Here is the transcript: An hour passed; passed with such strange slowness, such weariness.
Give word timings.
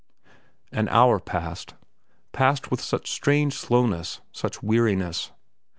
An 0.71 0.89
hour 0.89 1.19
passed; 1.19 1.75
passed 2.31 2.71
with 2.71 2.81
such 2.81 3.07
strange 3.11 3.53
slowness, 3.53 4.19
such 4.33 4.63
weariness. 4.63 5.29